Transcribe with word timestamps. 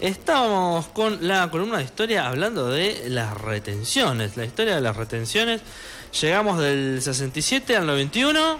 Estábamos 0.00 0.86
con 0.88 1.26
la 1.26 1.50
columna 1.50 1.78
de 1.78 1.84
historia 1.84 2.28
hablando 2.28 2.68
de 2.68 3.08
las 3.08 3.36
retenciones, 3.36 4.36
la 4.36 4.44
historia 4.44 4.76
de 4.76 4.80
las 4.80 4.96
retenciones. 4.96 5.60
Llegamos 6.20 6.60
del 6.60 7.02
67 7.02 7.74
al 7.76 7.86
91 7.86 8.58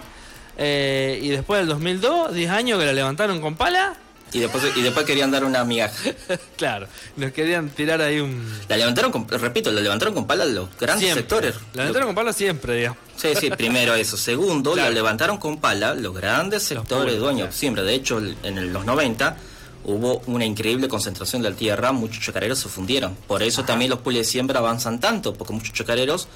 eh, 0.57 1.17
y 1.21 1.29
después 1.29 1.61
del 1.61 1.69
2002, 1.69 2.33
10 2.33 2.51
años 2.51 2.79
que 2.79 2.85
la 2.85 2.91
levantaron 2.91 3.39
con 3.39 3.55
pala. 3.55 3.95
Y 4.33 4.39
después, 4.39 4.63
y 4.75 4.81
después 4.81 5.05
querían 5.05 5.31
dar 5.31 5.45
una 5.45 5.63
migaja. 5.63 6.11
claro, 6.57 6.87
nos 7.15 7.31
querían 7.31 7.69
tirar 7.69 8.01
ahí 8.01 8.19
un... 8.19 8.45
La 8.67 8.75
levantaron, 8.75 9.09
con, 9.09 9.27
repito, 9.27 9.71
la 9.71 9.79
levantaron 9.79 10.13
con 10.13 10.27
pala 10.27 10.43
los 10.43 10.67
grandes 10.77 11.13
sectores. 11.13 11.55
La 11.73 11.83
levantaron 11.83 12.09
con 12.09 12.15
pala 12.15 12.33
siempre, 12.33 12.75
digamos. 12.75 12.99
Sí, 13.15 13.29
sí, 13.39 13.49
primero 13.49 13.95
eso. 13.95 14.17
Segundo, 14.17 14.75
la 14.75 14.89
levantaron 14.89 15.37
con 15.37 15.61
pala 15.61 15.95
los 15.95 16.13
grandes 16.13 16.63
sectores 16.63 17.17
dueños. 17.17 17.55
Siempre, 17.55 17.83
de 17.83 17.93
hecho, 17.95 18.21
en 18.43 18.73
los 18.73 18.85
90 18.85 19.37
hubo 19.83 20.21
una 20.27 20.45
increíble 20.45 20.87
concentración 20.87 21.41
de 21.41 21.49
la 21.49 21.55
tierra, 21.55 21.91
muchos 21.91 22.23
chacareros 22.23 22.59
se 22.59 22.69
fundieron. 22.69 23.15
Por 23.27 23.43
eso 23.43 23.63
también 23.63 23.89
los 23.89 23.99
pules 23.99 24.19
de 24.19 24.31
siembra 24.31 24.59
avanzan 24.59 24.99
tanto, 24.99 25.33
porque 25.33 25.53
muchos 25.53 25.73
chacareros 25.73 26.27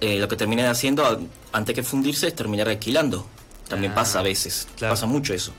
eh, 0.00 0.18
lo 0.18 0.28
que 0.28 0.36
terminan 0.36 0.66
haciendo 0.66 1.20
antes 1.52 1.74
que 1.74 1.82
fundirse 1.82 2.28
es 2.28 2.34
terminar 2.34 2.68
alquilando. 2.68 3.26
También 3.68 3.94
pasa 3.94 4.18
a 4.18 4.20
ah, 4.22 4.24
veces, 4.24 4.66
pasa 4.80 5.06
mucho 5.06 5.32
eso. 5.32 5.52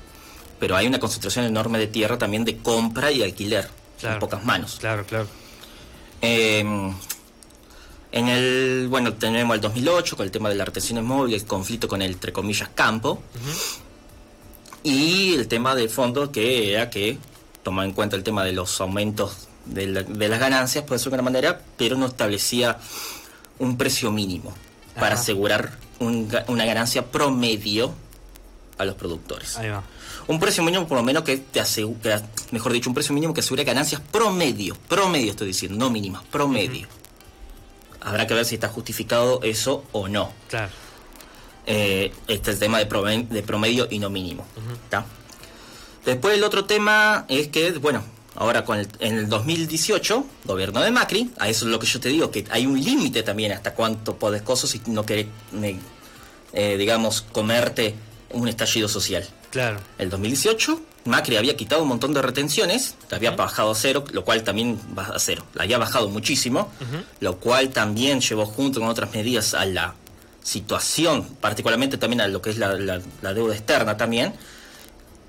Pero 0.59 0.75
hay 0.75 0.85
una 0.85 0.99
concentración 0.99 1.45
enorme 1.45 1.79
de 1.79 1.87
tierra 1.87 2.17
también 2.17 2.43
de 2.43 2.57
compra 2.57 3.11
y 3.11 3.23
alquiler, 3.23 3.69
en 4.01 4.19
pocas 4.19 4.43
manos. 4.43 4.77
Claro, 4.79 5.05
claro. 5.05 5.27
Em, 6.19 6.93
en 8.11 8.27
el, 8.27 8.87
bueno, 8.89 9.13
tenemos 9.13 9.55
el 9.55 9.61
2008 9.61 10.17
con 10.17 10.25
el 10.25 10.31
tema 10.31 10.49
de 10.49 10.55
la 10.55 10.65
retención 10.65 11.03
móvil, 11.05 11.35
el 11.35 11.45
conflicto 11.45 11.87
con 11.87 12.01
el, 12.01 12.11
entre 12.11 12.33
comillas, 12.33 12.69
campo. 12.75 13.23
Y 14.83 15.33
el 15.35 15.47
tema 15.47 15.75
del 15.75 15.89
fondo 15.89 16.31
que 16.31 16.73
era 16.73 16.89
que 16.89 17.17
tomaba 17.63 17.85
en 17.85 17.93
cuenta 17.93 18.15
el 18.15 18.23
tema 18.23 18.43
de 18.43 18.53
los 18.53 18.81
aumentos 18.81 19.47
de, 19.65 19.87
las 19.87 20.39
ganancias, 20.39 20.83
por 20.83 20.93
decirlo 20.93 21.11
de 21.11 21.15
alguna 21.17 21.31
manera, 21.31 21.61
pero 21.77 21.97
no 21.97 22.07
establecía 22.07 22.77
un 23.59 23.77
precio 23.77 24.11
mínimo 24.11 24.53
para 24.99 25.15
asegurar 25.15 25.77
una 25.99 26.65
ganancia 26.65 27.05
promedio 27.05 27.93
a 28.77 28.85
los 28.85 28.95
productores. 28.95 29.57
Ahí 29.57 29.69
va. 29.69 29.83
Un 30.27 30.39
precio 30.39 30.63
mínimo 30.63 30.87
por 30.87 30.97
lo 30.97 31.03
menos 31.03 31.23
que 31.23 31.37
te 31.37 31.59
asegure, 31.59 32.19
mejor 32.51 32.73
dicho, 32.73 32.89
un 32.89 32.95
precio 32.95 33.13
mínimo 33.13 33.33
que 33.33 33.41
asegure 33.41 33.63
ganancias 33.63 34.01
promedio, 34.01 34.75
promedio 34.87 35.31
estoy 35.31 35.47
diciendo, 35.47 35.77
no 35.77 35.91
mínimas, 35.91 36.23
promedio. 36.23 36.87
Habrá 38.01 38.25
que 38.25 38.33
ver 38.33 38.45
si 38.45 38.55
está 38.55 38.67
justificado 38.67 39.41
eso 39.43 39.83
o 39.91 40.07
no. 40.07 40.31
Claro 40.49 40.71
eh, 41.65 42.11
este 42.27 42.51
es 42.51 42.55
el 42.55 42.59
tema 42.59 42.79
de, 42.79 42.85
promedio, 42.85 43.87
y 43.89 43.99
no 43.99 44.09
mínimo. 44.09 44.45
Después 46.05 46.35
el 46.35 46.43
otro 46.43 46.65
tema 46.65 47.25
es 47.27 47.49
que, 47.49 47.71
bueno, 47.73 48.03
ahora 48.35 48.65
con 48.65 48.79
en 48.79 49.17
el 49.17 49.29
2018, 49.29 50.25
gobierno 50.45 50.81
de 50.81 50.91
Macri, 50.91 51.29
a 51.37 51.49
eso 51.49 51.65
es 51.65 51.71
lo 51.71 51.79
que 51.79 51.85
yo 51.85 51.99
te 51.99 52.09
digo, 52.09 52.31
que 52.31 52.45
hay 52.49 52.65
un 52.65 52.81
límite 52.81 53.23
también 53.23 53.51
hasta 53.51 53.73
cuánto 53.73 54.15
podés 54.15 54.41
cosas 54.41 54.71
si 54.71 54.81
no 54.87 55.05
querés, 55.05 55.27
eh, 56.53 56.77
digamos, 56.77 57.21
comerte 57.21 57.95
un 58.31 58.47
estallido 58.47 58.87
social. 58.87 59.27
Claro. 59.51 59.79
El 59.97 60.09
2018, 60.09 60.81
Macri 61.05 61.35
había 61.35 61.55
quitado 61.55 61.83
un 61.83 61.89
montón 61.89 62.13
de 62.13 62.21
retenciones, 62.21 62.95
la 63.09 63.17
había 63.17 63.31
bajado 63.31 63.71
a 63.71 63.75
cero, 63.75 64.03
lo 64.11 64.23
cual 64.23 64.43
también 64.43 64.79
va 64.97 65.03
a 65.03 65.19
cero, 65.19 65.43
la 65.53 65.63
había 65.63 65.77
bajado 65.77 66.09
muchísimo, 66.09 66.71
lo 67.19 67.37
cual 67.37 67.69
también 67.69 68.21
llevó 68.21 68.45
junto 68.45 68.79
con 68.79 68.89
otras 68.89 69.13
medidas 69.13 69.53
a 69.53 69.65
la 69.65 69.95
situación, 70.43 71.23
particularmente 71.39 71.97
también 71.97 72.21
a 72.21 72.27
lo 72.27 72.41
que 72.41 72.51
es 72.51 72.57
la, 72.57 72.75
deuda 73.33 73.55
externa 73.55 73.97
también. 73.97 74.33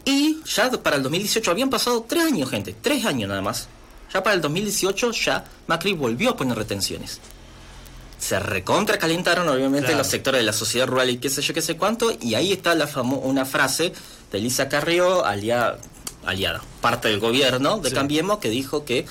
Y 0.05 0.41
ya 0.45 0.71
para 0.71 0.97
el 0.97 1.03
2018 1.03 1.51
habían 1.51 1.71
pasado 1.71 2.05
tres 2.09 2.25
años, 2.25 2.51
gente, 2.51 2.75
tres 2.81 3.05
años 3.05 3.29
nada 3.29 3.43
más. 3.43 3.69
Ya 4.13 4.23
para 4.23 4.35
el 4.35 4.43
2018 4.43 5.13
ya 5.13 5.45
Macri 5.67 5.95
volvió 5.95 6.31
a 6.31 6.37
poner 6.37 6.57
retenciones. 6.57 7.21
Se 8.19 8.39
recontra 8.39 8.99
calentaron 8.99 9.49
obviamente 9.49 9.97
los 9.97 10.07
sectores 10.07 10.41
de 10.41 10.45
la 10.45 10.53
sociedad 10.53 10.87
rural 10.87 11.11
y 11.11 11.19
qué 11.19 11.29
sé 11.29 11.43
yo, 11.43 11.55
qué 11.55 11.63
sé 11.63 11.77
cuánto. 11.77 12.13
Y 12.21 12.35
ahí 12.35 12.53
está 12.53 12.75
la 12.75 12.89
una 13.03 13.45
frase 13.45 13.93
de 14.31 14.39
Elisa 14.39 14.69
Carrió, 14.69 15.25
aliada, 15.25 15.79
aliada, 16.25 16.63
parte 16.81 17.09
del 17.09 17.19
gobierno 17.19 17.79
de 17.79 17.91
Cambiemos, 17.91 18.39
que 18.39 18.49
dijo 18.49 18.85
que 18.85 19.07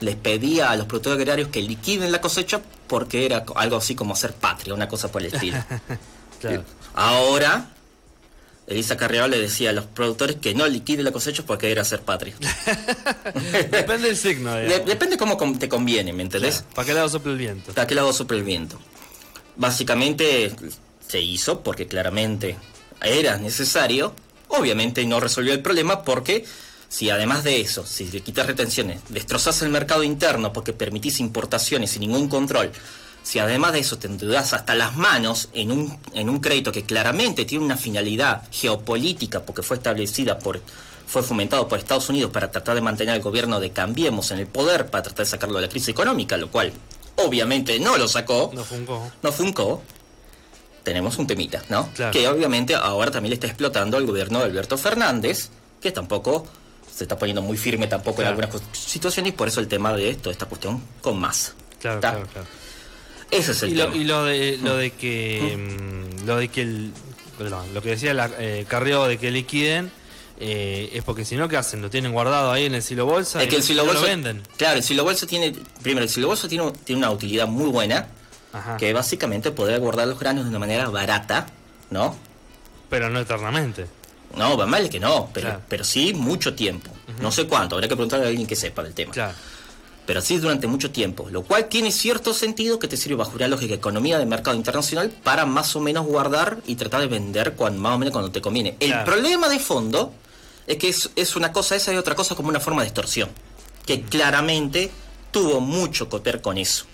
les 0.00 0.16
pedía 0.16 0.70
a 0.70 0.76
los 0.76 0.86
productores 0.86 1.18
agrarios 1.18 1.48
que 1.48 1.62
liquiden 1.62 2.12
la 2.12 2.20
cosecha 2.20 2.60
porque 2.86 3.26
era 3.26 3.44
algo 3.54 3.76
así 3.76 3.94
como 3.94 4.14
ser 4.16 4.34
patria, 4.34 4.74
una 4.74 4.88
cosa 4.88 5.10
por 5.10 5.22
el 5.22 5.32
estilo. 5.34 5.58
Ahora, 6.94 7.70
Elisa 8.66 8.96
Carrió 8.96 9.28
le 9.28 9.38
decía 9.38 9.70
a 9.70 9.72
los 9.72 9.86
productores 9.86 10.36
que 10.36 10.54
no 10.54 10.66
liquiden 10.66 11.04
la 11.04 11.12
cosecha 11.12 11.44
porque 11.46 11.70
era 11.70 11.84
ser 11.84 12.00
patria. 12.00 12.34
Depende 13.70 14.08
del 14.08 14.16
signo. 14.16 14.54
depende 14.54 15.16
cómo 15.16 15.36
te 15.58 15.68
conviene, 15.68 16.12
¿me 16.12 16.22
entendés? 16.22 16.64
¿Para 16.74 16.86
qué 16.86 16.94
lado 16.94 17.08
sopla 17.08 17.32
el 17.32 17.38
viento? 17.38 17.72
¿Para 17.72 17.86
qué 17.86 17.94
lado 17.94 18.12
sopla 18.12 18.36
el 18.36 18.44
viento? 18.44 18.78
Básicamente 19.56 20.54
se 21.06 21.20
hizo 21.20 21.60
porque 21.62 21.86
claramente 21.86 22.56
era 23.00 23.38
necesario. 23.38 24.14
Obviamente 24.48 25.04
no 25.06 25.20
resolvió 25.20 25.52
el 25.52 25.60
problema 25.60 26.02
porque 26.02 26.44
si 26.88 27.10
además 27.10 27.44
de 27.44 27.60
eso, 27.60 27.84
si 27.84 28.06
le 28.06 28.20
quitas 28.20 28.46
retenciones, 28.46 29.00
destrozas 29.08 29.60
el 29.62 29.70
mercado 29.70 30.02
interno 30.02 30.52
porque 30.52 30.72
permitís 30.72 31.20
importaciones 31.20 31.90
sin 31.90 32.00
ningún 32.00 32.28
control, 32.28 32.72
si 33.22 33.40
además 33.40 33.72
de 33.72 33.80
eso 33.80 33.98
te 33.98 34.06
endeudas 34.06 34.52
hasta 34.52 34.74
las 34.74 34.96
manos 34.96 35.48
en 35.52 35.72
un, 35.72 35.98
en 36.14 36.28
un 36.28 36.38
crédito 36.38 36.70
que 36.70 36.84
claramente 36.84 37.44
tiene 37.44 37.64
una 37.64 37.76
finalidad 37.76 38.42
geopolítica 38.52 39.44
porque 39.44 39.62
fue 39.62 39.78
establecida 39.78 40.38
por 40.38 40.60
fue 41.06 41.22
fomentado 41.22 41.68
por 41.68 41.78
Estados 41.78 42.08
Unidos 42.08 42.32
para 42.32 42.50
tratar 42.50 42.74
de 42.74 42.80
mantener 42.80 43.14
al 43.14 43.22
gobierno 43.22 43.60
de 43.60 43.70
Cambiemos 43.70 44.32
en 44.32 44.40
el 44.40 44.46
poder 44.46 44.86
para 44.86 45.04
tratar 45.04 45.24
de 45.24 45.30
sacarlo 45.30 45.56
de 45.56 45.62
la 45.62 45.68
crisis 45.68 45.88
económica, 45.88 46.36
lo 46.36 46.50
cual 46.50 46.72
obviamente 47.16 47.78
no 47.78 47.96
lo 47.96 48.08
sacó. 48.08 48.50
No 48.52 48.64
funcó. 48.64 49.10
No 49.22 49.32
funcó. 49.32 49.82
Tenemos 50.82 51.18
un 51.18 51.26
temita, 51.26 51.62
¿no? 51.68 51.88
Que 52.12 52.28
obviamente 52.28 52.74
ahora 52.74 53.10
también 53.10 53.30
le 53.30 53.34
está 53.34 53.46
explotando 53.46 53.96
al 53.96 54.06
gobierno 54.06 54.38
de 54.40 54.46
Alberto 54.46 54.76
Fernández, 54.76 55.50
que 55.80 55.90
tampoco 55.90 56.46
se 56.96 57.04
está 57.04 57.18
poniendo 57.18 57.42
muy 57.42 57.58
firme 57.58 57.86
tampoco 57.86 58.22
en 58.22 58.28
algunas 58.28 58.48
situaciones 58.72 59.34
y 59.34 59.36
por 59.36 59.48
eso 59.48 59.60
el 59.60 59.68
tema 59.68 59.92
de 59.92 60.08
esto, 60.08 60.30
esta 60.30 60.46
cuestión 60.46 60.82
con 61.02 61.20
más. 61.20 61.54
Claro, 61.78 62.00
claro, 62.00 62.26
claro. 62.32 62.46
Ese 63.30 63.52
es 63.52 63.62
el 63.64 63.72
y 63.72 63.76
tema. 63.76 63.90
Lo, 63.90 63.96
y 63.96 64.04
lo 64.04 64.24
de, 64.24 64.58
lo 64.62 64.76
de 64.78 64.90
que, 64.92 65.58
mm, 65.58 66.26
lo 66.26 66.36
de 66.38 66.48
que 66.48 66.62
el, 66.62 66.92
perdón, 67.36 67.74
lo 67.74 67.82
que 67.82 67.90
decía 67.90 68.14
la, 68.14 68.30
eh, 68.38 68.64
Carrió 68.66 69.04
de 69.04 69.18
que 69.18 69.30
liquiden, 69.30 69.90
eh, 70.40 70.88
es 70.94 71.04
porque 71.04 71.26
si 71.26 71.36
no, 71.36 71.50
¿qué 71.50 71.58
hacen? 71.58 71.82
Lo 71.82 71.90
tienen 71.90 72.12
guardado 72.12 72.50
ahí 72.50 72.64
en 72.64 72.74
el 72.74 72.82
silo 72.82 73.04
bolsa 73.04 73.42
es 73.42 73.48
que 73.50 73.56
el 73.56 73.62
silo 73.62 73.84
bolsa, 73.84 74.00
lo 74.00 74.06
venden. 74.06 74.42
Claro, 74.56 74.78
el 74.78 74.82
silo 74.82 75.04
bolsa 75.04 75.26
tiene, 75.26 75.54
primero, 75.82 76.02
el 76.02 76.08
silo 76.08 76.28
bolsa 76.28 76.48
tiene, 76.48 76.72
tiene 76.84 77.00
una 77.00 77.10
utilidad 77.10 77.46
muy 77.46 77.68
buena, 77.68 78.08
que 78.78 78.94
básicamente 78.94 79.50
poder 79.50 79.80
guardar 79.80 80.08
los 80.08 80.18
granos 80.18 80.44
de 80.44 80.48
una 80.48 80.58
manera 80.58 80.88
barata, 80.88 81.46
¿no? 81.90 82.16
Pero 82.88 83.10
no 83.10 83.20
eternamente. 83.20 83.84
No, 84.36 84.56
va 84.56 84.66
mal 84.66 84.88
que 84.88 85.00
no, 85.00 85.30
pero, 85.32 85.60
pero 85.68 85.84
sí 85.84 86.12
mucho 86.14 86.54
tiempo. 86.54 86.90
No 87.20 87.32
sé 87.32 87.46
cuánto, 87.46 87.74
habría 87.76 87.88
que 87.88 87.96
preguntarle 87.96 88.26
a 88.26 88.28
alguien 88.28 88.46
que 88.46 88.56
sepa 88.56 88.82
del 88.82 88.94
tema. 88.94 89.12
Pero 90.04 90.20
sí 90.20 90.38
durante 90.38 90.68
mucho 90.68 90.92
tiempo, 90.92 91.28
lo 91.30 91.42
cual 91.42 91.66
tiene 91.66 91.90
cierto 91.90 92.32
sentido 92.32 92.78
que 92.78 92.86
te 92.86 92.96
sirve 92.96 93.16
bajo 93.16 93.32
una 93.34 93.48
lógica 93.48 93.70
de 93.70 93.78
economía 93.78 94.20
de 94.20 94.26
mercado 94.26 94.56
internacional 94.56 95.10
para 95.10 95.46
más 95.46 95.74
o 95.74 95.80
menos 95.80 96.06
guardar 96.06 96.58
y 96.64 96.76
tratar 96.76 97.00
de 97.00 97.08
vender 97.08 97.54
cuando, 97.54 97.80
más 97.80 97.94
o 97.94 97.98
menos 97.98 98.12
cuando 98.12 98.30
te 98.30 98.40
conviene. 98.40 98.76
El 98.78 99.02
problema 99.02 99.48
de 99.48 99.58
fondo 99.58 100.12
es 100.68 100.76
que 100.76 100.88
es, 100.88 101.36
una 101.36 101.50
cosa 101.50 101.74
esa 101.74 101.92
y 101.92 101.96
otra 101.96 102.14
cosa 102.14 102.36
como 102.36 102.50
una 102.50 102.60
forma 102.60 102.82
de 102.82 102.88
extorsión, 102.88 103.30
que 103.84 104.02
claramente 104.02 104.92
tuvo 105.32 105.60
mucho 105.60 106.08
que 106.08 106.18
ver 106.18 106.40
con 106.40 106.56
eso. 106.56 106.84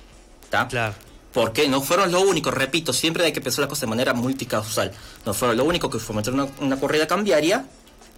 ¿está? 0.44 0.68
Claro 0.68 1.11
porque 1.32 1.68
no 1.68 1.80
fueron 1.80 2.12
lo 2.12 2.20
único, 2.20 2.50
repito, 2.50 2.92
siempre 2.92 3.24
hay 3.24 3.32
que 3.32 3.40
pensar 3.40 3.60
las 3.60 3.68
cosas 3.68 3.82
de 3.82 3.86
manera 3.88 4.12
multicausal. 4.12 4.92
No 5.24 5.32
fueron 5.32 5.56
lo 5.56 5.64
único 5.64 5.88
que 5.88 5.98
fomentaron 5.98 6.40
una, 6.40 6.50
una 6.60 6.80
corrida 6.80 7.06
cambiaria, 7.06 7.64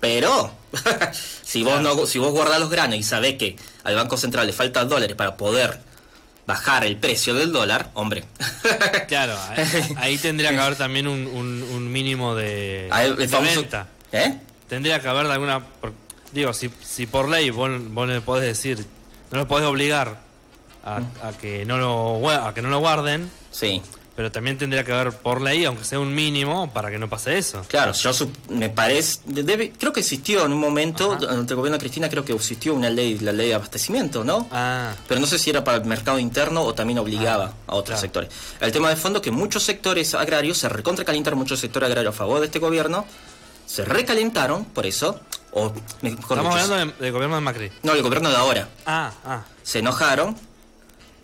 pero 0.01 0.53
si 1.43 1.63
vos 1.63 1.81
no, 1.81 2.07
si 2.07 2.19
vos 2.19 2.33
guardás 2.33 2.61
los 2.61 2.71
granos 2.71 2.97
y 2.97 3.03
sabés 3.03 3.37
que 3.37 3.57
al 3.85 3.95
Banco 3.95 4.17
Central 4.17 4.47
le 4.47 4.53
faltan 4.53 4.89
dólares 4.89 5.17
para 5.17 5.37
poder 5.37 5.81
bajar 6.47 6.85
el 6.85 6.97
precio 6.97 7.35
del 7.35 7.53
dólar, 7.53 7.91
hombre. 7.95 8.25
claro, 9.09 9.39
ahí, 9.97 10.19
tendría 10.19 10.51
que 10.51 10.59
haber 10.59 10.77
también 10.77 11.07
un, 11.07 11.93
mínimo 11.93 12.35
de, 12.35 12.91
venta. 13.41 13.89
¿Eh? 14.13 14.39
Tendría 14.69 15.01
que 15.01 15.09
haber 15.09 15.27
de 15.27 15.33
alguna... 15.33 15.63
Digo, 16.33 16.53
si, 16.53 16.71
si 16.83 17.07
por 17.07 17.29
ley 17.29 17.51
vos, 17.51 17.71
vos 17.91 18.09
le 18.09 18.21
podés 18.21 18.47
decir, 18.47 18.85
no 19.31 19.39
lo 19.39 19.49
podés 19.49 19.67
obligar 19.67 20.24
a, 20.85 21.33
que 21.41 21.65
no 21.65 21.79
lo 21.79 22.31
a 22.31 22.53
que 22.55 22.63
no 22.63 22.69
lo 22.69 22.79
guarden. 22.79 23.31
Sí. 23.51 23.83
Pero 24.17 24.31
también 24.31 24.57
tendría 24.57 24.85
que 24.85 24.93
haber 24.93 25.13
por 25.13 25.41
ley, 25.41 25.65
aunque 25.65 25.83
sea 25.83 25.99
un 25.99 26.15
mínimo, 26.15 26.73
para 26.73 26.89
que 26.89 27.01
no 27.01 27.09
pase 27.09 27.37
eso. 27.37 27.65
Claro, 27.67 27.93
yo 27.93 28.13
me 28.49 28.71
parece, 28.71 29.19
debe, 29.27 29.73
creo 29.73 29.93
que 29.93 30.01
existió 30.01 30.47
en 30.47 30.53
un 30.53 30.61
momento, 30.61 31.17
durante 31.17 31.53
el 31.53 31.57
gobierno 31.57 31.79
de 31.79 31.81
Cristina 31.81 32.09
creo 32.09 32.25
que 32.25 32.33
existió 32.33 32.75
una 32.75 32.91
ley, 32.91 33.19
la 33.19 33.33
ley 33.33 33.49
de 33.49 33.55
abastecimiento, 33.55 34.23
¿no? 34.23 34.47
Ah. 34.53 34.93
Pero 35.09 35.21
no 35.21 35.27
sé 35.27 35.41
si 35.41 35.51
era 35.51 35.65
para 35.65 35.79
el 35.79 35.85
mercado 35.87 36.21
interno 36.21 36.63
o 36.63 36.75
también 36.75 37.01
obligaba 37.01 37.47
ah, 37.47 37.73
a 37.73 37.75
otros 37.75 37.99
sectores. 37.99 38.31
El 38.61 38.71
tema 38.71 38.89
de 38.89 38.95
fondo 38.95 39.19
es 39.19 39.25
que 39.25 39.33
muchos 39.33 39.65
sectores 39.65 40.15
agrarios 40.15 40.59
se 40.59 40.69
recontracalentaron, 40.69 41.37
muchos 41.37 41.59
sectores 41.59 41.89
agrarios 41.89 42.15
a 42.15 42.17
favor 42.17 42.39
de 42.39 42.47
este 42.47 42.61
gobierno, 42.61 43.07
se 43.67 43.85
recalentaron 43.85 44.65
por 44.67 44.87
eso, 44.87 45.19
o 45.51 45.73
Estamos 46.03 46.55
hablando 46.55 46.95
del 47.01 47.13
gobierno 47.13 47.35
de 47.35 47.41
Macri. 47.41 47.73
No, 47.83 47.95
el 47.95 48.03
gobierno 48.03 48.31
de 48.31 48.37
ahora. 48.37 48.69
Ah, 48.87 49.13
ah. 49.25 49.43
Se 49.65 49.81
enojaron 49.81 50.37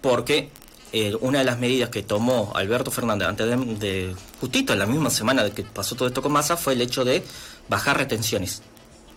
porque 0.01 0.51
eh, 0.93 1.15
una 1.21 1.39
de 1.39 1.45
las 1.45 1.59
medidas 1.59 1.91
que 1.91 2.03
tomó 2.03 2.53
Alberto 2.55 2.91
Fernández 2.91 3.29
antes 3.29 3.47
de, 3.79 4.15
justito 4.41 4.73
en 4.73 4.79
la 4.79 4.87
misma 4.87 5.11
semana 5.11 5.45
de 5.45 5.53
que 5.53 5.63
pasó 5.63 5.95
todo 5.95 6.09
esto 6.09 6.21
con 6.21 6.33
Massa 6.33 6.57
fue 6.57 6.73
el 6.73 6.81
hecho 6.81 7.05
de 7.05 7.23
bajar 7.69 7.99
retenciones. 7.99 8.63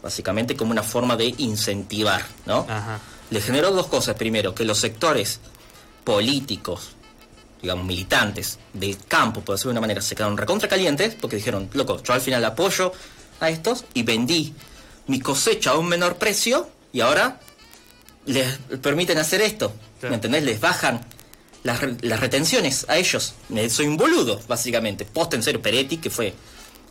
Básicamente 0.01 0.55
como 0.55 0.71
una 0.71 0.83
forma 0.83 1.15
de 1.15 1.33
incentivar, 1.37 2.23
¿no? 2.45 2.67
Ajá. 2.69 2.99
Le 3.29 3.41
generó 3.41 3.71
dos 3.71 3.87
cosas. 3.87 4.15
Primero, 4.15 4.53
que 4.53 4.65
los 4.65 4.77
sectores 4.77 5.39
políticos, 6.03 6.91
digamos, 7.61 7.85
militantes 7.85 8.59
del 8.73 8.97
campo, 9.07 9.41
por 9.41 9.55
decirlo 9.55 9.71
de 9.71 9.77
una 9.79 9.81
manera, 9.81 10.01
se 10.01 10.13
quedaron 10.13 10.37
recontra 10.37 10.67
calientes 10.67 11.15
porque 11.19 11.37
dijeron, 11.37 11.69
loco, 11.73 12.03
yo 12.03 12.13
al 12.13 12.21
final 12.21 12.43
apoyo 12.43 12.91
a 13.39 13.49
estos 13.49 13.85
y 13.93 14.03
vendí 14.03 14.53
mi 15.07 15.19
cosecha 15.19 15.71
a 15.71 15.77
un 15.77 15.87
menor 15.87 16.17
precio 16.17 16.69
y 16.91 16.99
ahora 16.99 17.39
les 18.25 18.57
permiten 18.81 19.17
hacer 19.17 19.41
esto. 19.41 19.73
¿Me 20.01 20.15
entendés? 20.15 20.43
Les 20.43 20.59
bajan 20.59 21.01
las, 21.63 21.79
las, 22.01 22.19
retenciones 22.19 22.85
a 22.89 22.97
ellos. 22.97 23.35
Soy 23.69 23.87
un 23.87 23.97
boludo, 23.97 24.41
básicamente. 24.47 25.05
Post 25.05 25.33
en 25.35 25.43
serio, 25.43 25.61
Peretti, 25.61 25.97
que 25.97 26.09
fue 26.09 26.33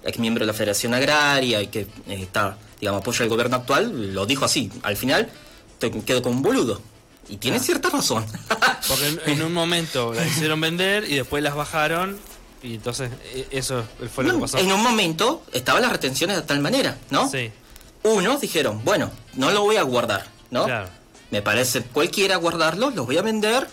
ex 0.05 0.19
miembro 0.19 0.43
de 0.43 0.46
la 0.46 0.52
Federación 0.52 0.94
Agraria 0.94 1.62
y 1.62 1.69
que 1.69 1.81
eh, 1.81 1.88
está, 2.08 2.56
digamos, 2.81 3.00
apoya 3.00 3.23
al 3.23 3.29
gobierno 3.29 3.56
actual, 3.56 4.14
lo 4.14 4.26
dijo 4.26 4.44
así. 4.44 4.70
Al 4.82 4.96
final, 4.96 5.31
te 5.79 5.90
quedo 5.90 6.23
con 6.23 6.32
un 6.34 6.43
boludo. 6.43 6.81
Y 7.29 7.37
tiene 7.37 7.58
ah. 7.58 7.61
cierta 7.61 7.88
razón. 7.90 8.25
Porque 8.88 9.20
en, 9.26 9.43
un 9.43 9.52
momento 9.52 10.12
la 10.12 10.26
hicieron 10.26 10.61
vender 10.61 11.05
y 11.11 11.17
después 11.17 11.43
las 11.43 11.55
bajaron. 11.55 12.19
Y 12.62 12.75
entonces 12.75 13.11
e, 13.34 13.46
eso 13.50 13.84
fue 14.12 14.25
lo 14.25 14.34
que 14.34 14.40
pasó. 14.40 14.58
En 14.58 14.73
un 14.73 14.82
momento 14.82 15.44
estaban 15.52 15.82
las 15.82 15.93
retenciones 15.93 16.37
de 16.37 16.43
tal 16.43 16.61
manera, 16.61 16.99
¿no? 17.11 17.29
Sí. 17.29 17.50
Unos 18.02 18.40
dijeron, 18.40 18.82
bueno, 18.84 19.11
no 19.34 19.50
lo 19.52 19.62
voy 19.62 19.76
a 19.76 19.82
guardar, 19.82 20.26
¿no? 20.50 20.64
Claro. 20.64 20.88
Me 21.32 21.40
parece 21.40 21.81
cualquiera 21.82 22.37
guardarlo, 22.37 22.90
los 22.90 23.06
voy 23.06 23.17
a 23.17 23.23
vender 23.23 23.67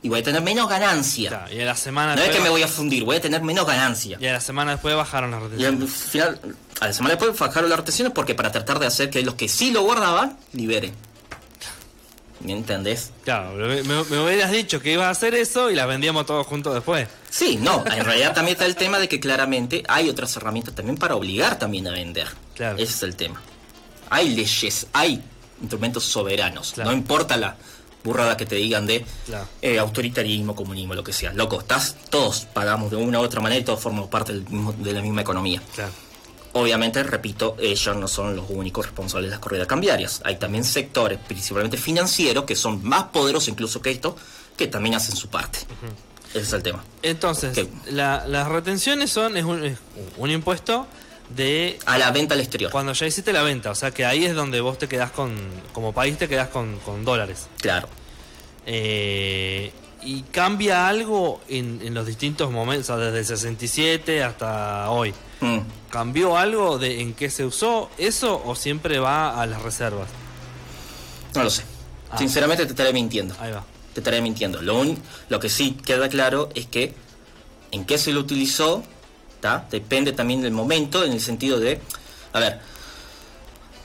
y 0.00 0.08
voy 0.08 0.20
a 0.20 0.22
tener 0.22 0.40
menos 0.40 0.70
ganancia. 0.70 1.28
Claro, 1.28 1.54
y 1.54 1.60
a 1.60 1.66
la 1.66 1.76
semana 1.76 2.16
no 2.16 2.22
es 2.22 2.30
que 2.30 2.40
me 2.40 2.48
voy 2.48 2.62
a 2.62 2.68
fundir, 2.68 3.04
voy 3.04 3.16
a 3.16 3.20
tener 3.20 3.42
menos 3.42 3.66
ganancia. 3.66 4.16
Y 4.18 4.26
a 4.26 4.32
la 4.32 4.40
semana 4.40 4.72
después 4.72 4.96
bajaron 4.96 5.30
las 5.30 5.42
retenciones. 5.42 5.80
Y 5.80 5.82
al 5.82 5.88
final, 5.88 6.56
a 6.80 6.86
la 6.86 6.92
semana 6.94 7.14
después 7.16 7.38
bajaron 7.38 7.68
las 7.68 7.78
retenciones 7.78 8.14
porque 8.14 8.34
para 8.34 8.50
tratar 8.50 8.78
de 8.78 8.86
hacer 8.86 9.10
que 9.10 9.22
los 9.22 9.34
que 9.34 9.50
sí 9.50 9.70
lo 9.70 9.82
guardaban, 9.82 10.38
liberen. 10.54 10.94
¿Me 12.40 12.52
entendés? 12.52 13.10
Claro, 13.22 13.52
me, 13.54 13.82
me, 13.82 14.00
hubieras 14.00 14.50
dicho 14.50 14.80
que 14.80 14.92
ibas 14.92 15.06
a 15.06 15.10
hacer 15.10 15.34
eso 15.34 15.70
y 15.70 15.74
las 15.74 15.86
vendíamos 15.86 16.24
todos 16.24 16.46
juntos 16.46 16.72
después. 16.72 17.06
Sí, 17.28 17.58
no, 17.60 17.84
en 17.86 18.02
realidad 18.02 18.32
también 18.32 18.54
está 18.54 18.64
el 18.64 18.76
tema 18.76 18.98
de 18.98 19.08
que 19.08 19.20
claramente 19.20 19.82
hay 19.88 20.08
otras 20.08 20.34
herramientas 20.38 20.74
también 20.74 20.96
para 20.96 21.16
obligar 21.16 21.58
también 21.58 21.86
a 21.86 21.90
vender. 21.90 22.28
Claro. 22.54 22.78
Ese 22.78 22.94
es 22.94 23.02
el 23.02 23.14
tema. 23.14 23.42
Hay 24.08 24.34
leyes, 24.34 24.86
hay 24.92 25.22
instrumentos 25.64 26.04
soberanos. 26.04 26.76
No 26.78 26.92
importa 26.92 27.36
la 27.36 27.56
burrada 28.04 28.36
que 28.36 28.46
te 28.46 28.56
digan 28.56 28.86
de 28.86 29.04
eh, 29.62 29.78
autoritarismo, 29.78 30.54
comunismo, 30.54 30.94
lo 30.94 31.02
que 31.02 31.12
sea. 31.12 31.32
Loco, 31.32 31.60
estás, 31.60 31.96
todos 32.10 32.46
pagamos 32.52 32.90
de 32.90 32.96
una 32.96 33.18
u 33.18 33.22
otra 33.22 33.40
manera 33.40 33.60
y 33.60 33.64
todos 33.64 33.80
formamos 33.80 34.08
parte 34.08 34.32
de 34.34 34.92
la 34.92 35.00
misma 35.00 35.22
economía. 35.22 35.62
Claro. 35.74 35.90
Obviamente, 36.56 37.02
repito, 37.02 37.56
ellos 37.58 37.96
no 37.96 38.06
son 38.06 38.36
los 38.36 38.48
únicos 38.48 38.86
responsables 38.86 39.28
de 39.28 39.32
las 39.32 39.40
corridas 39.40 39.66
cambiarias. 39.66 40.20
Hay 40.24 40.36
también 40.36 40.62
sectores, 40.62 41.18
principalmente 41.18 41.76
financieros, 41.76 42.44
que 42.44 42.54
son 42.54 42.84
más 42.84 43.04
poderosos 43.04 43.48
incluso 43.48 43.82
que 43.82 43.90
esto, 43.90 44.16
que 44.56 44.68
también 44.68 44.94
hacen 44.94 45.16
su 45.16 45.28
parte. 45.28 45.58
Ese 46.30 46.40
es 46.40 46.52
el 46.52 46.62
tema. 46.62 46.84
Entonces, 47.02 47.66
las 47.90 48.48
retenciones 48.48 49.10
son 49.10 49.36
es 49.36 49.44
un, 49.44 50.30
impuesto 50.30 50.86
de... 51.34 51.78
A 51.86 51.98
la 51.98 52.10
venta 52.10 52.34
al 52.34 52.40
exterior. 52.40 52.70
Cuando 52.70 52.92
ya 52.92 53.06
hiciste 53.06 53.32
la 53.32 53.42
venta, 53.42 53.70
o 53.70 53.74
sea 53.74 53.90
que 53.90 54.04
ahí 54.04 54.24
es 54.24 54.34
donde 54.34 54.60
vos 54.60 54.78
te 54.78 54.88
quedás 54.88 55.10
con, 55.10 55.34
como 55.72 55.92
país 55.92 56.16
te 56.18 56.28
quedás 56.28 56.48
con, 56.48 56.78
dólares. 57.04 57.48
Claro. 57.60 57.88
Eh, 58.66 59.72
¿Y 60.02 60.22
cambia 60.22 60.86
algo 60.86 61.40
en, 61.48 61.94
los 61.94 62.06
distintos 62.06 62.50
momentos, 62.50 62.90
o 62.90 62.98
sea, 62.98 63.06
desde 63.06 63.18
el 63.20 63.26
67 63.26 64.22
hasta 64.22 64.90
hoy? 64.90 65.14
Mm. 65.40 65.58
¿Cambió 65.90 66.36
algo 66.36 66.78
de 66.78 67.00
en 67.00 67.14
qué 67.14 67.30
se 67.30 67.44
usó 67.44 67.90
eso 67.98 68.42
o 68.44 68.54
siempre 68.54 68.98
va 68.98 69.40
a 69.40 69.46
las 69.46 69.62
reservas? 69.62 70.08
No 71.34 71.44
lo 71.44 71.50
sé. 71.50 71.62
Ah. 72.10 72.18
Sinceramente 72.18 72.64
te 72.64 72.72
estaré 72.72 72.92
mintiendo. 72.92 73.34
Ahí 73.40 73.52
va. 73.52 73.64
Te 73.92 74.00
estaré 74.00 74.20
mintiendo. 74.20 74.60
Lo, 74.60 74.84
lo 75.28 75.40
que 75.40 75.48
sí 75.48 75.76
queda 75.84 76.08
claro 76.08 76.48
es 76.54 76.66
que 76.66 76.94
en 77.70 77.84
qué 77.84 77.98
se 77.98 78.12
lo 78.12 78.20
utilizó, 78.20 78.84
depende 79.70 80.12
también 80.12 80.42
del 80.42 80.52
momento, 80.52 81.04
en 81.04 81.12
el 81.12 81.20
sentido 81.20 81.60
de, 81.60 81.80
a 82.32 82.40
ver, 82.40 82.60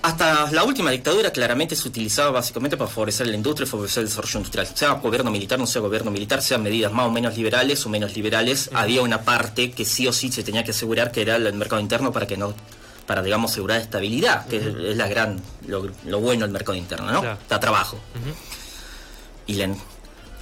hasta 0.02 0.50
la 0.52 0.64
última 0.64 0.92
dictadura 0.92 1.30
claramente 1.32 1.76
se 1.76 1.88
utilizaba 1.88 2.32
básicamente 2.32 2.78
para 2.78 2.90
favorecer 2.90 3.28
la 3.28 3.36
industria 3.36 3.66
y 3.66 3.70
favorecer 3.70 4.04
el 4.04 4.10
desarrollo 4.10 4.40
industrial. 4.40 4.68
Sea 4.74 4.92
gobierno 4.94 5.30
militar, 5.30 5.60
no 5.60 5.68
sea 5.68 5.82
gobierno 5.82 6.10
militar, 6.10 6.42
sean 6.42 6.64
medidas 6.64 6.92
más 6.94 7.08
o 7.08 7.12
menos 7.12 7.36
liberales 7.36 7.86
o 7.86 7.90
menos 7.90 8.16
liberales, 8.16 8.70
había 8.74 9.02
una 9.02 9.22
parte 9.24 9.72
que 9.72 9.84
sí 9.84 10.08
o 10.08 10.14
sí 10.14 10.32
se 10.32 10.44
tenía 10.44 10.64
que 10.64 10.72
asegurar 10.72 11.12
que 11.12 11.22
era 11.22 11.36
el 11.36 11.54
mercado 11.54 11.82
interno 11.82 12.12
para 12.12 12.26
que 12.26 12.38
no 12.38 12.54
para 13.06 13.24
digamos 13.24 13.52
asegurar 13.52 13.82
estabilidad, 13.82 14.46
que 14.46 14.58
es, 14.58 14.66
la 14.96 15.08
gran 15.08 15.42
lo, 15.66 16.20
bueno 16.20 16.46
del 16.46 16.52
mercado 16.52 16.78
interno, 16.78 17.12
¿no? 17.12 17.38
Da 17.50 17.60
trabajo. 17.60 18.00
Y 19.48 19.56
la, 19.56 19.76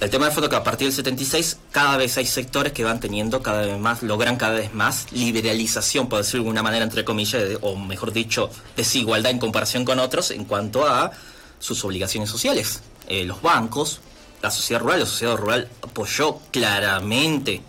el 0.00 0.10
tema 0.10 0.26
de 0.26 0.30
foto 0.30 0.48
que 0.48 0.56
a 0.56 0.62
partir 0.62 0.86
del 0.86 0.94
76 0.94 1.58
cada 1.72 1.96
vez 1.96 2.16
hay 2.18 2.26
sectores 2.26 2.72
que 2.72 2.84
van 2.84 3.00
teniendo 3.00 3.42
cada 3.42 3.62
vez 3.62 3.78
más, 3.78 4.02
logran 4.02 4.36
cada 4.36 4.54
vez 4.54 4.72
más 4.72 5.10
liberalización, 5.10 6.08
por 6.08 6.18
decirlo 6.18 6.44
de 6.44 6.48
alguna 6.48 6.62
manera, 6.62 6.84
entre 6.84 7.04
comillas, 7.04 7.42
o 7.62 7.74
mejor 7.76 8.12
dicho, 8.12 8.48
desigualdad 8.76 9.32
en 9.32 9.38
comparación 9.38 9.84
con 9.84 9.98
otros 9.98 10.30
en 10.30 10.44
cuanto 10.44 10.86
a 10.86 11.10
sus 11.58 11.84
obligaciones 11.84 12.30
sociales. 12.30 12.80
Eh, 13.08 13.24
los 13.24 13.42
bancos, 13.42 14.00
la 14.40 14.50
sociedad 14.50 14.80
rural, 14.80 15.00
la 15.00 15.06
sociedad 15.06 15.36
rural 15.36 15.68
apoyó 15.82 16.38
claramente 16.52 17.60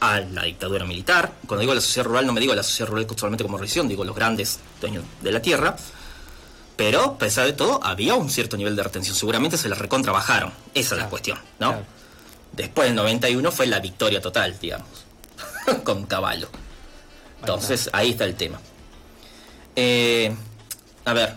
a 0.00 0.20
la 0.20 0.44
dictadura 0.44 0.86
militar. 0.86 1.32
Cuando 1.46 1.60
digo 1.60 1.74
la 1.74 1.80
sociedad 1.80 2.06
rural 2.06 2.26
no 2.26 2.32
me 2.32 2.40
digo 2.40 2.54
la 2.54 2.62
sociedad 2.62 2.90
rural 2.90 3.06
solamente 3.14 3.44
como 3.44 3.58
región, 3.58 3.88
digo 3.88 4.04
los 4.04 4.16
grandes 4.16 4.58
dueños 4.80 5.04
de 5.22 5.32
la 5.32 5.42
tierra 5.42 5.76
pero, 6.76 7.02
a 7.02 7.18
pesar 7.18 7.46
de 7.46 7.54
todo, 7.54 7.82
había 7.82 8.14
un 8.14 8.28
cierto 8.28 8.56
nivel 8.56 8.76
de 8.76 8.82
retención. 8.82 9.16
Seguramente 9.16 9.56
se 9.56 9.68
la 9.68 9.76
recontrabajaron. 9.76 10.52
Esa 10.74 10.94
es 10.94 11.00
la 11.00 11.08
cuestión, 11.08 11.38
¿no? 11.58 11.74
Después 12.52 12.88
del 12.88 12.96
91 12.96 13.50
fue 13.50 13.66
la 13.66 13.80
victoria 13.80 14.20
total, 14.20 14.58
digamos. 14.60 14.88
Con 15.84 16.04
caballo. 16.04 16.48
Entonces, 17.40 17.88
ahí 17.92 18.10
está 18.10 18.24
el 18.24 18.34
tema. 18.34 18.60
Eh, 19.74 20.34
a 21.04 21.12
ver, 21.12 21.34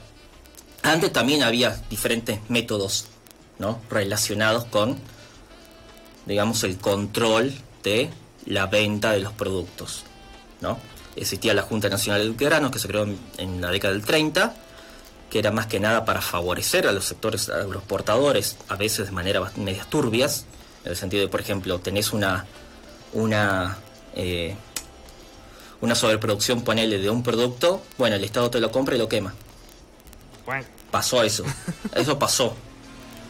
antes 0.83 1.12
también 1.13 1.44
había 1.44 1.81
diferentes 1.89 2.39
métodos, 2.50 3.06
¿no? 3.59 3.81
Relacionados 3.89 4.66
con, 4.66 4.97
digamos, 6.25 6.64
el 6.64 6.78
control 6.78 7.54
de 7.83 8.09
la 8.45 8.68
venta 8.68 9.11
de 9.11 9.19
los 9.19 9.33
productos, 9.33 10.04
¿no? 10.61 10.80
Existía 11.16 11.54
la 11.54 11.64
Junta 11.64 11.90
Nacional 11.90 12.35
de 12.35 12.45
Granos 12.45 12.71
que 12.71 12.80
se 12.80 12.87
creó 12.87 13.07
en 13.37 13.61
la 13.61 13.71
década 13.71 13.94
del 13.94 14.06
30 14.06 14.56
que 15.30 15.40
era 15.40 15.52
más 15.52 15.68
que 15.68 15.80
nada 15.80 16.06
para 16.06 16.21
favorecer 16.21 16.88
a 16.88 16.92
los 16.92 17.06
sectores 17.06 17.50
agroexportadores, 17.50 18.57
a 18.68 18.76
veces 18.76 19.07
de 19.07 19.12
manera 19.12 19.52
medias 19.56 19.90
turbias, 19.90 20.45
en 20.83 20.92
el 20.92 20.98
sentido 20.98 21.21
de, 21.21 21.30
por 21.30 21.42
ejemplo, 21.42 21.80
tenés 21.80 22.14
una, 22.14 22.45
una, 23.14 23.78
eh, 24.16 24.56
una 25.81 25.95
sobreproducción, 25.95 26.64
ponele, 26.64 26.98
de 26.98 27.09
un 27.09 27.21
producto, 27.21 27.83
bueno, 27.98 28.16
el 28.16 28.24
Estado 28.24 28.50
te 28.50 28.59
lo 28.59 28.71
compra 28.71 28.95
y 28.95 28.98
lo 28.98 29.07
quema. 29.07 29.33
Pasó 30.90 31.21
eso, 31.21 31.44
eso 31.95 32.18
pasó. 32.18 32.56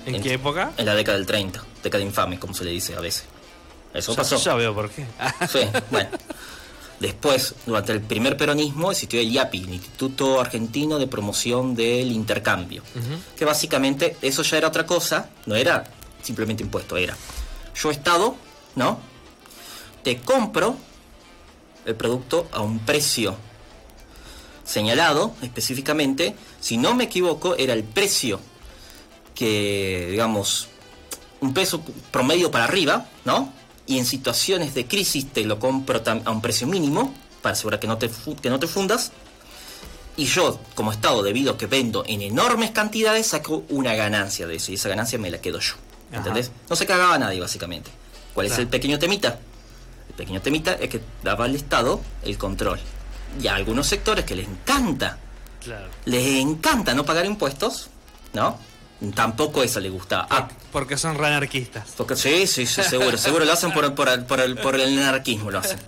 ¿En, 0.06 0.22
qué 0.22 0.34
época? 0.34 0.72
En 0.78 0.86
la 0.86 0.96
década 0.96 1.18
del 1.18 1.28
30, 1.28 1.62
década 1.84 2.04
infame, 2.04 2.40
como 2.40 2.54
se 2.54 2.64
le 2.64 2.72
dice 2.72 2.96
a 2.96 3.02
veces. 3.02 3.26
Eso 3.94 4.16
pasó. 4.16 4.38
Ya 4.38 4.54
veo 4.54 4.74
por 4.74 4.90
qué. 4.90 5.06
sí, 5.52 5.60
bueno. 5.92 6.10
Después, 7.00 7.56
durante 7.66 7.94
el 7.94 8.02
primer 8.02 8.36
peronismo, 8.36 8.92
existió 8.92 9.22
el 9.22 9.32
IAPI, 9.32 9.60
el 9.60 9.74
Instituto 9.76 10.42
Argentino 10.42 11.00
de 11.00 11.08
Promoción 11.08 11.74
del 11.74 12.12
Intercambio, 12.12 12.84
que 13.38 13.46
básicamente 13.46 14.18
eso 14.22 14.44
ya 14.44 14.58
era 14.58 14.68
otra 14.68 14.86
cosa, 14.86 15.30
no 15.46 15.56
era 15.56 15.86
simplemente 16.22 16.62
impuesto, 16.62 16.98
era 16.98 17.16
yo 17.74 17.92
Estado, 17.92 18.36
¿no? 18.76 19.00
Te 20.04 20.18
compro 20.18 20.78
el 21.86 21.96
producto 21.96 22.50
a 22.52 22.62
un 22.62 22.80
precio 22.80 23.38
señalado 24.66 25.34
específicamente, 25.42 26.36
si 26.60 26.78
no 26.78 26.94
me 26.94 27.06
equivoco, 27.06 27.56
era 27.56 27.74
el 27.74 27.84
precio 27.84 28.40
que, 29.34 30.08
digamos, 30.12 30.68
un 31.40 31.54
peso 31.54 31.82
promedio 32.12 32.52
para 32.52 32.66
arriba, 32.66 33.08
¿no? 33.24 33.54
Y 33.90 33.98
en 33.98 34.06
situaciones 34.06 34.76
de 34.76 34.86
crisis 34.86 35.34
te 35.34 35.44
lo 35.44 35.58
compro 35.58 36.02
a 36.06 36.32
un 36.32 36.42
precio 36.42 36.68
mínimo 36.68 37.12
para 37.42 37.54
asegurar 37.54 37.80
que 37.80 37.88
no 37.88 37.98
te, 37.98 38.08
que 38.40 38.50
no 38.52 38.60
te 38.60 38.68
fundas. 38.68 39.12
Y 40.16 40.26
yo, 40.26 40.60
como 40.76 40.92
Estado, 40.92 41.24
debido 41.24 41.54
a 41.54 41.58
que 41.58 41.66
vendo 41.66 42.04
en 42.06 42.22
enormes 42.22 42.70
cantidades, 42.70 43.26
saco 43.26 43.64
una 43.70 43.96
ganancia 43.96 44.46
de 44.46 44.58
eso 44.58 44.72
y 44.72 44.76
esa 44.76 44.90
ganancia 44.90 45.18
me 45.18 45.32
la 45.32 45.42
quedo 45.42 45.60
yo. 45.60 45.74
¿Entendés? 46.12 46.52
No 46.70 46.76
se 46.76 46.86
cagaba 46.86 47.18
nadie, 47.18 47.40
básicamente. 47.40 47.90
¿Cuál 48.36 48.46
es 48.46 48.60
el 48.60 48.68
pequeño 48.68 49.00
temita? 49.00 49.40
El 50.08 50.14
pequeño 50.14 50.40
temita 50.40 50.74
es 50.74 50.88
que 50.88 51.02
daba 51.24 51.46
al 51.46 51.56
Estado 51.56 52.00
el 52.24 52.38
control. 52.38 52.80
Y 53.42 53.48
a 53.48 53.56
algunos 53.56 53.88
sectores 53.88 54.24
que 54.24 54.36
les 54.36 54.48
encanta 54.48 55.18
Claro. 55.64 55.90
Les 56.06 56.40
encanta 56.42 56.94
no 56.94 57.06
pagar 57.06 57.26
impuestos, 57.26 57.90
¿no? 58.34 58.58
Tampoco 59.16 59.64
eso 59.64 59.80
le 59.80 59.90
gusta. 59.90 60.28
Ah, 60.30 60.50
Porque 60.74 60.98
son 60.98 61.18
re 61.18 61.28
anarquistas. 61.28 61.90
porque 61.96 62.16
sí, 62.18 62.46
sí, 62.48 62.66
sí, 62.66 62.84
seguro, 62.84 63.18
seguro 63.18 63.46
lo 63.46 63.54
hacen 63.54 63.72
por, 63.72 63.96
por, 63.96 64.10
el- 64.10 64.26
por 64.26 64.40
el, 64.42 64.58
por 64.58 64.76
el 64.76 64.98
anarquismo, 65.00 65.52
lo 65.52 65.60
hacen. 65.60 65.80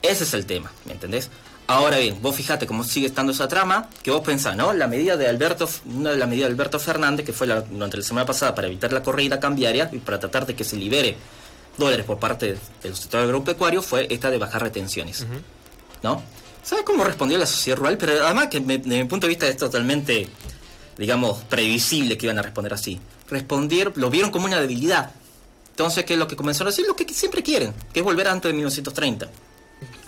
Ese 0.00 0.24
es 0.24 0.34
el 0.34 0.46
tema, 0.46 0.70
¿me 0.84 0.92
entendés? 0.92 1.28
Ahora 1.66 1.98
bien, 1.98 2.18
vos 2.22 2.34
fijate 2.36 2.66
cómo 2.66 2.82
sigue 2.84 3.06
estando 3.06 3.32
esa 3.32 3.46
trama, 3.48 3.88
que 4.02 4.10
vos 4.10 4.22
pensás, 4.22 4.56
¿no? 4.56 4.72
La 4.72 4.86
medida 4.86 5.16
de 5.16 5.28
Alberto, 5.28 5.68
una 5.86 6.10
de 6.10 6.16
las 6.16 6.28
medidas 6.28 6.48
de 6.48 6.54
Alberto 6.54 6.78
Fernández, 6.80 7.24
que 7.26 7.32
fue 7.32 7.46
la, 7.46 7.60
durante 7.62 7.96
la 7.96 8.02
semana 8.02 8.26
pasada 8.26 8.54
para 8.54 8.66
evitar 8.68 8.92
la 8.92 9.02
corrida 9.02 9.38
cambiaria 9.40 9.88
y 9.92 9.98
para 9.98 10.18
tratar 10.18 10.46
de 10.46 10.54
que 10.54 10.64
se 10.64 10.76
libere 10.76 11.16
dólares 11.78 12.04
por 12.06 12.18
parte 12.18 12.58
del 12.82 12.96
sector 12.96 13.22
agropecuario, 13.22 13.82
fue 13.82 14.06
esta 14.10 14.30
de 14.30 14.38
bajar 14.38 14.62
retenciones, 14.62 15.26
¿no? 16.02 16.22
¿Sabes 16.62 16.84
cómo 16.84 17.04
respondió 17.04 17.38
la 17.38 17.46
sociedad 17.46 17.76
rural? 17.78 17.96
Pero 17.98 18.24
además 18.24 18.48
que 18.48 18.60
me- 18.60 18.78
desde 18.78 19.02
mi 19.02 19.08
punto 19.08 19.26
de 19.26 19.30
vista 19.30 19.46
es 19.48 19.56
totalmente, 19.56 20.28
digamos, 21.00 21.38
previsible 21.44 22.16
que 22.16 22.26
iban 22.26 22.38
a 22.38 22.42
responder 22.42 22.72
así. 22.74 23.00
Responder, 23.28 23.92
lo 23.96 24.10
vieron 24.10 24.30
como 24.30 24.44
una 24.46 24.60
debilidad. 24.60 25.10
Entonces, 25.70 26.04
¿qué 26.04 26.12
es 26.12 26.18
lo 26.18 26.28
que 26.28 26.36
comenzaron 26.36 26.68
a 26.68 26.70
decir? 26.70 26.86
Lo 26.86 26.94
que 26.94 27.12
siempre 27.12 27.42
quieren, 27.42 27.74
que 27.92 28.00
es 28.00 28.04
volver 28.04 28.28
a 28.28 28.32
antes 28.32 28.48
de 28.50 28.52
1930. 28.52 29.28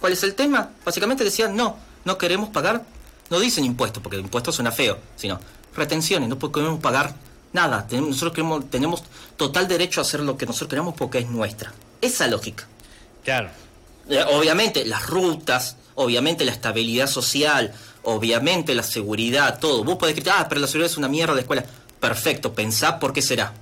¿Cuál 0.01 0.13
es 0.13 0.23
el 0.23 0.35
tema? 0.35 0.71
Básicamente 0.85 1.25
decían, 1.25 1.57
no, 1.57 1.77
no 2.05 2.19
queremos 2.19 2.51
pagar, 2.51 2.85
no 3.31 3.41
dicen 3.41 3.65
impuestos, 3.65 4.03
porque 4.03 4.19
impuestos 4.19 4.55
suena 4.55 4.71
feo, 4.71 4.99
sino 5.17 5.41
retenciones, 5.75 6.29
no 6.29 6.39
queremos 6.39 6.81
pagar 6.81 7.15
nada. 7.53 7.87
Tenemos- 7.89 8.11
Nosotros 8.11 8.33
queremos, 8.35 8.69
tenemos 8.71 9.03
total 9.37 9.67
derecho 9.69 10.01
a 10.01 10.03
hacer 10.03 10.21
lo 10.21 10.37
que 10.37 10.45
nosotros 10.45 10.69
queramos 10.69 10.95
porque 10.95 11.19
es 11.21 11.29
nuestra. 11.31 11.73
Esa 12.03 12.27
lógica. 12.27 12.67
Claro. 13.25 13.49
Eh, 14.11 14.23
Obviamente 14.33 14.85
las 14.85 15.07
rutas, 15.07 15.77
obviamente 15.95 16.45
la 16.45 16.53
estabilidad 16.53 17.07
social, 17.07 17.73
obviamente 18.05 18.75
la 18.75 18.83
seguridad, 18.83 19.59
todo. 19.59 19.85
Vos 19.85 19.97
podés 19.97 20.17
decir, 20.17 20.31
ah, 20.35 20.47
pero 20.49 20.61
la 20.61 20.67
seguridad 20.67 20.91
es 20.91 20.97
una 20.99 21.09
mierda 21.09 21.35
de 21.35 21.41
escuela. 21.43 21.65
Perfecto, 22.01 22.53
pensá 22.53 22.99
por 22.99 23.13
qué 23.13 23.23
será. 23.23 23.53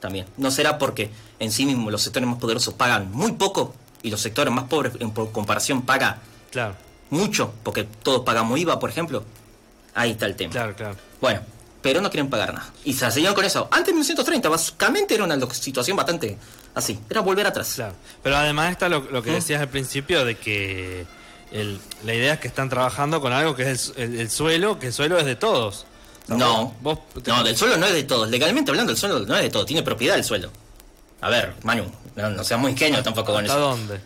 También. 0.00 0.26
No 0.36 0.50
será 0.50 0.78
porque 0.78 1.10
en 1.38 1.50
sí 1.50 1.64
mismo 1.66 1.90
los 1.90 2.02
sectores 2.02 2.28
más 2.28 2.38
poderosos 2.38 2.74
pagan 2.74 3.10
muy 3.12 3.32
poco 3.32 3.74
y 4.02 4.10
los 4.10 4.20
sectores 4.20 4.52
más 4.52 4.64
pobres 4.64 4.92
en 5.00 5.10
por 5.10 5.32
comparación 5.32 5.82
pagan 5.82 6.16
Claro, 6.50 6.76
mucho, 7.10 7.52
porque 7.62 7.84
todos 7.84 8.22
pagamos 8.22 8.58
IVA, 8.58 8.78
por 8.78 8.90
ejemplo. 8.90 9.24
Ahí 9.94 10.10
está 10.12 10.26
el 10.26 10.36
tema. 10.36 10.52
claro, 10.52 10.74
claro. 10.74 10.96
Bueno, 11.20 11.40
pero 11.80 12.00
no 12.00 12.10
quieren 12.10 12.28
pagar 12.30 12.52
nada. 12.54 12.70
Y 12.84 12.92
se 12.94 13.10
siguieron 13.10 13.34
con 13.34 13.44
eso. 13.44 13.68
Antes 13.70 13.86
de 13.88 13.92
1930, 13.92 14.48
básicamente 14.48 15.14
era 15.14 15.24
una 15.24 15.38
situación 15.52 15.96
bastante 15.96 16.36
así. 16.74 16.98
Era 17.08 17.20
volver 17.20 17.46
atrás. 17.46 17.72
Claro. 17.74 17.94
Pero 18.22 18.36
además 18.36 18.72
está 18.72 18.88
lo, 18.88 19.00
lo 19.10 19.22
que 19.22 19.30
¿Mm? 19.30 19.34
decías 19.34 19.60
al 19.60 19.68
principio 19.68 20.24
de 20.24 20.36
que 20.36 21.06
el- 21.54 21.80
la 22.04 22.12
idea 22.14 22.34
es 22.34 22.40
que 22.40 22.48
están 22.48 22.68
trabajando 22.68 23.20
con 23.20 23.32
algo 23.32 23.54
que 23.54 23.70
es 23.70 23.92
el, 23.96 24.02
el- 24.14 24.20
el 24.20 24.30
suelo, 24.30 24.78
que 24.78 24.88
el 24.88 24.92
suelo 24.92 25.18
es 25.18 25.24
de 25.24 25.36
todos. 25.36 25.86
No, 26.28 26.74
vos, 26.80 26.98
te- 27.22 27.30
no, 27.30 27.42
del 27.44 27.56
suelo 27.56 27.76
no 27.76 27.86
es 27.86 27.92
de 27.94 28.04
todos. 28.04 28.28
Legalmente 28.28 28.70
hablando, 28.70 28.92
el 28.92 28.98
suelo 28.98 29.20
no 29.20 29.36
es 29.36 29.42
de 29.42 29.50
todos. 29.50 29.66
Tiene 29.66 29.82
propiedad 29.82 30.16
el 30.16 30.24
suelo. 30.24 30.50
A 31.20 31.28
ver, 31.30 31.54
Manu, 31.62 31.84
no, 32.16 32.28
no 32.30 32.44
seas 32.44 32.60
muy 32.60 32.72
ingenuo 32.72 33.02
tampoco 33.02 33.32
con 33.32 33.44
¿Hasta 33.44 33.56
eso. 33.56 33.68
dónde? 33.68 34.00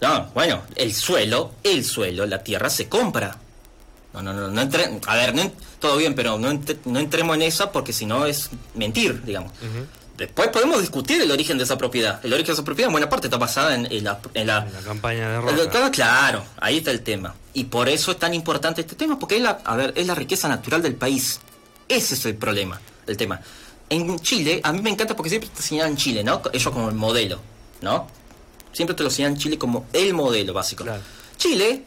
No, 0.00 0.30
bueno, 0.34 0.62
el 0.76 0.94
suelo, 0.94 1.52
el 1.62 1.84
suelo, 1.84 2.26
la 2.26 2.42
tierra 2.42 2.68
se 2.70 2.88
compra. 2.88 3.36
No, 4.12 4.22
no, 4.22 4.32
no, 4.32 4.48
no 4.48 4.60
entre- 4.60 5.00
a 5.06 5.16
ver, 5.16 5.34
no 5.34 5.50
todo 5.80 5.96
bien, 5.96 6.14
pero 6.14 6.38
no, 6.38 6.50
entre- 6.50 6.78
no 6.84 6.98
entremos 7.00 7.34
en 7.36 7.42
esa 7.42 7.72
porque 7.72 7.92
si 7.92 8.06
no 8.06 8.24
es 8.26 8.50
mentir, 8.74 9.22
digamos. 9.24 9.52
Después 10.16 10.48
podemos 10.48 10.80
discutir 10.80 11.20
el 11.20 11.30
origen 11.32 11.58
de 11.58 11.64
esa 11.64 11.76
propiedad. 11.76 12.24
El 12.24 12.32
origen 12.32 12.46
de 12.48 12.52
esa 12.52 12.64
propiedad 12.64 12.88
en 12.88 12.92
buena 12.92 13.08
parte 13.08 13.26
está 13.26 13.36
basada 13.36 13.74
en, 13.74 13.86
en 13.90 14.04
la, 14.04 14.20
en 14.34 14.46
la- 14.46 14.64
En 14.66 14.72
la 14.72 14.80
campaña 14.80 15.28
de 15.28 15.40
Roca. 15.40 15.90
Claro, 15.90 16.44
ahí 16.60 16.78
está 16.78 16.90
el 16.92 17.02
tema. 17.02 17.34
Y 17.52 17.64
por 17.64 17.88
eso 17.88 18.12
es 18.12 18.18
tan 18.18 18.32
importante 18.32 18.80
este 18.82 18.94
tema, 18.94 19.18
porque 19.18 19.36
es 19.36 19.42
la, 19.42 19.60
a 19.64 19.76
ver, 19.76 19.92
es 19.96 20.06
la 20.06 20.14
riqueza 20.14 20.48
natural 20.48 20.82
del 20.82 20.94
país. 20.94 21.40
Ese 21.88 22.14
es 22.14 22.24
el 22.26 22.36
problema, 22.36 22.80
el 23.06 23.16
tema. 23.16 23.40
En 23.90 24.18
Chile, 24.20 24.60
a 24.62 24.72
mí 24.72 24.80
me 24.82 24.90
encanta 24.90 25.14
porque 25.16 25.28
siempre 25.30 25.50
te 25.54 25.62
señalan 25.62 25.96
Chile, 25.96 26.22
¿no? 26.24 26.40
Ellos 26.52 26.72
como 26.72 26.88
el 26.88 26.94
modelo, 26.94 27.40
¿no? 27.82 28.06
Siempre 28.72 28.94
te 28.96 29.02
lo 29.02 29.10
señalan 29.10 29.36
Chile 29.36 29.58
como 29.58 29.86
el 29.92 30.14
modelo 30.14 30.52
básico. 30.52 30.84
Claro. 30.84 31.02
Chile 31.36 31.84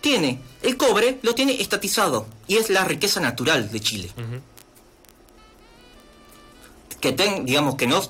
tiene, 0.00 0.40
el 0.62 0.76
cobre 0.76 1.18
lo 1.22 1.34
tiene 1.34 1.60
estatizado 1.60 2.26
y 2.46 2.56
es 2.56 2.70
la 2.70 2.84
riqueza 2.84 3.20
natural 3.20 3.70
de 3.70 3.80
Chile. 3.80 4.10
Ujú. 4.16 4.40
Que 7.00 7.12
ten, 7.12 7.46
digamos, 7.46 7.76
que 7.76 7.86
no 7.86 8.02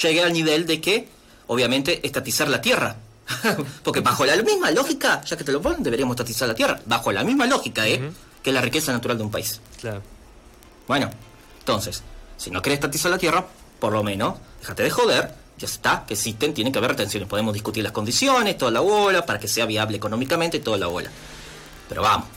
llegue 0.00 0.22
al 0.22 0.32
nivel 0.32 0.66
de 0.66 0.80
que, 0.80 1.08
obviamente, 1.46 2.06
estatizar 2.06 2.48
la 2.48 2.60
tierra. 2.60 2.96
Porque 3.82 4.00
bajo 4.00 4.24
la 4.24 4.36
misma 4.36 4.70
lógica, 4.70 5.22
ya 5.22 5.36
que 5.36 5.44
te 5.44 5.52
lo 5.52 5.60
ponen, 5.60 5.82
deberíamos 5.82 6.14
estatizar 6.14 6.48
la 6.48 6.54
tierra. 6.54 6.80
Bajo 6.86 7.12
la 7.12 7.24
misma 7.24 7.46
lógica, 7.46 7.86
¿eh? 7.86 8.00
Ujú. 8.02 8.14
Que 8.42 8.50
es 8.50 8.54
la 8.54 8.60
riqueza 8.60 8.92
natural 8.92 9.18
de 9.18 9.24
un 9.24 9.30
país. 9.30 9.60
Claro. 9.80 10.02
Bueno, 10.86 11.10
entonces, 11.58 12.02
si 12.36 12.50
no 12.50 12.62
querés 12.62 12.78
estatizar 12.78 13.10
la 13.10 13.18
tierra, 13.18 13.46
por 13.78 13.92
lo 13.92 14.02
menos, 14.02 14.38
déjate 14.60 14.84
de 14.84 14.90
joder, 14.90 15.34
ya 15.58 15.66
está, 15.66 16.04
que 16.06 16.14
existen, 16.14 16.54
tienen 16.54 16.72
que 16.72 16.78
haber 16.78 16.92
retenciones. 16.92 17.28
Podemos 17.28 17.52
discutir 17.52 17.82
las 17.82 17.92
condiciones, 17.92 18.56
toda 18.56 18.70
la 18.70 18.80
bola, 18.80 19.26
para 19.26 19.38
que 19.38 19.48
sea 19.48 19.66
viable 19.66 19.96
económicamente, 19.96 20.60
toda 20.60 20.78
la 20.78 20.86
bola. 20.86 21.10
Pero 21.88 22.02
vamos. 22.02 22.28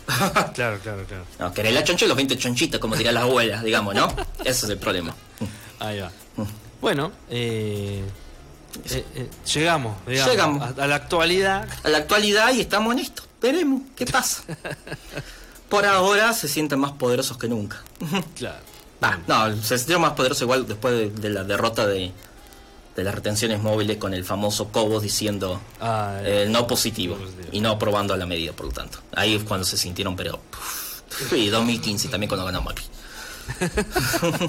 Claro, 0.54 0.80
claro, 0.80 1.06
claro. 1.06 1.26
no, 1.40 1.54
querés 1.54 1.74
la 1.74 1.84
choncha 1.84 2.06
y 2.06 2.08
los 2.08 2.18
20 2.18 2.38
chonchitas, 2.38 2.80
como 2.80 2.96
dirán 2.96 3.14
las 3.14 3.24
abuelas, 3.24 3.64
digamos, 3.64 3.94
¿no? 3.94 4.08
Ese 4.40 4.66
es 4.66 4.70
el 4.70 4.78
problema. 4.78 5.16
Ahí 5.82 6.00
va. 6.00 6.12
Bueno, 6.80 7.12
eh, 7.30 8.04
eh, 8.90 9.06
eh, 9.16 9.30
llegamos, 9.54 9.96
digamos, 10.08 10.32
Llegamos. 10.32 10.62
A, 10.78 10.84
a 10.84 10.88
la 10.88 10.96
actualidad. 10.96 11.68
a 11.84 11.90
la 11.90 11.98
actualidad 11.98 12.54
y 12.54 12.62
estamos 12.62 12.94
en 12.94 13.00
esto. 13.00 13.24
Veremos 13.42 13.82
qué 13.96 14.06
pasa. 14.06 14.44
Por 15.70 15.86
ahora 15.86 16.34
se 16.34 16.48
sienten 16.48 16.80
más 16.80 16.92
poderosos 16.92 17.38
que 17.38 17.48
nunca. 17.48 17.82
Claro. 18.36 18.60
Ah, 19.02 19.18
no, 19.28 19.56
se 19.62 19.78
sintieron 19.78 20.04
más 20.04 20.14
poderosos 20.14 20.44
igual 20.44 20.68
después 20.68 20.94
de, 20.94 21.10
de 21.10 21.30
la 21.32 21.44
derrota 21.44 21.88
de, 21.88 22.12
de 22.96 23.04
las 23.04 23.16
retenciones 23.16 23.60
móviles 23.60 23.98
con 23.98 24.14
el 24.14 24.24
famoso 24.24 24.68
Cobos 24.72 25.02
diciendo 25.02 25.60
Ah, 25.80 26.20
eh, 26.24 26.46
no 26.50 26.68
positivo 26.68 27.18
y 27.52 27.60
no 27.62 27.72
aprobando 27.72 28.14
a 28.14 28.18
la 28.18 28.28
medida, 28.28 28.52
por 28.54 28.68
lo 28.68 28.72
tanto. 28.72 29.00
Ahí 29.16 29.34
es 29.36 29.44
cuando 29.44 29.66
se 29.66 29.78
sintieron, 29.78 30.16
pero... 30.16 30.40
puf, 30.52 31.34
y 31.34 31.50
2015 31.50 32.10
también 32.10 32.28
cuando 32.30 32.46
ganó 32.46 32.62
Macri. 32.62 32.86